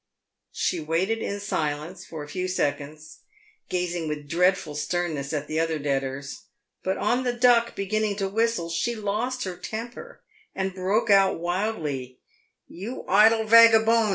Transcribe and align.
She 0.51 0.79
waited 0.79 1.19
in 1.19 1.39
silence 1.39 2.07
for 2.07 2.23
a 2.23 2.27
few 2.27 2.47
seconds, 2.47 3.19
gazing 3.69 4.07
with 4.07 4.27
dreadful 4.27 4.73
sternness 4.73 5.31
at 5.31 5.45
the 5.45 5.59
other 5.59 5.77
debtors; 5.77 6.45
but 6.83 6.97
on 6.97 7.23
the 7.23 7.33
Duck 7.33 7.75
beginning 7.75 8.15
to 8.15 8.27
whistle, 8.27 8.71
she 8.71 8.95
lost 8.95 9.43
her 9.43 9.55
temper, 9.55 10.23
and 10.55 10.73
broke 10.73 11.11
out 11.11 11.39
wildly," 11.39 12.19
You 12.67 13.05
idle 13.07 13.45
vaggabone 13.45 14.09